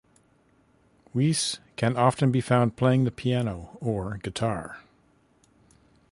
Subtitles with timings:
[1.13, 4.79] Wees can often be found playing the piano or guitar.